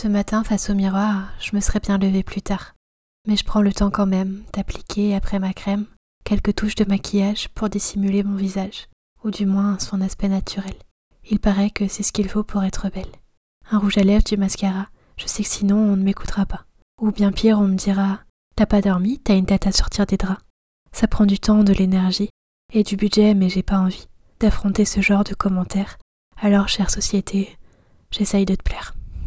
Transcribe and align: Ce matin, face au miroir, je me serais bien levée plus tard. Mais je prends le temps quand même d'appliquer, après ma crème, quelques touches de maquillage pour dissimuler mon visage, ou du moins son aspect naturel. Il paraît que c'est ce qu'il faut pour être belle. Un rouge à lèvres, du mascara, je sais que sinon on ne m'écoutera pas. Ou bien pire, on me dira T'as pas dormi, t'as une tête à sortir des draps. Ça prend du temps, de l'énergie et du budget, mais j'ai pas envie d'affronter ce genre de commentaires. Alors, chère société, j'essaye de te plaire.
Ce 0.00 0.08
matin, 0.08 0.44
face 0.44 0.70
au 0.70 0.74
miroir, 0.74 1.28
je 1.40 1.54
me 1.54 1.60
serais 1.60 1.78
bien 1.78 1.98
levée 1.98 2.22
plus 2.22 2.40
tard. 2.40 2.74
Mais 3.28 3.36
je 3.36 3.44
prends 3.44 3.60
le 3.60 3.70
temps 3.70 3.90
quand 3.90 4.06
même 4.06 4.44
d'appliquer, 4.54 5.14
après 5.14 5.38
ma 5.38 5.52
crème, 5.52 5.84
quelques 6.24 6.54
touches 6.54 6.74
de 6.74 6.86
maquillage 6.86 7.50
pour 7.50 7.68
dissimuler 7.68 8.22
mon 8.22 8.34
visage, 8.34 8.88
ou 9.24 9.30
du 9.30 9.44
moins 9.44 9.78
son 9.78 10.00
aspect 10.00 10.30
naturel. 10.30 10.72
Il 11.28 11.38
paraît 11.38 11.68
que 11.68 11.86
c'est 11.86 12.02
ce 12.02 12.12
qu'il 12.12 12.30
faut 12.30 12.44
pour 12.44 12.64
être 12.64 12.88
belle. 12.88 13.12
Un 13.70 13.76
rouge 13.76 13.98
à 13.98 14.02
lèvres, 14.02 14.24
du 14.24 14.38
mascara, 14.38 14.86
je 15.18 15.26
sais 15.26 15.42
que 15.42 15.50
sinon 15.50 15.76
on 15.76 15.96
ne 15.98 16.02
m'écoutera 16.02 16.46
pas. 16.46 16.64
Ou 16.98 17.10
bien 17.10 17.30
pire, 17.30 17.58
on 17.58 17.68
me 17.68 17.76
dira 17.76 18.20
T'as 18.56 18.64
pas 18.64 18.80
dormi, 18.80 19.18
t'as 19.18 19.36
une 19.36 19.44
tête 19.44 19.66
à 19.66 19.72
sortir 19.72 20.06
des 20.06 20.16
draps. 20.16 20.40
Ça 20.92 21.08
prend 21.08 21.26
du 21.26 21.38
temps, 21.38 21.62
de 21.62 21.74
l'énergie 21.74 22.30
et 22.72 22.84
du 22.84 22.96
budget, 22.96 23.34
mais 23.34 23.50
j'ai 23.50 23.62
pas 23.62 23.78
envie 23.78 24.08
d'affronter 24.38 24.86
ce 24.86 25.02
genre 25.02 25.24
de 25.24 25.34
commentaires. 25.34 25.98
Alors, 26.40 26.68
chère 26.68 26.88
société, 26.88 27.58
j'essaye 28.10 28.46
de 28.46 28.54
te 28.54 28.62
plaire. 28.62 28.94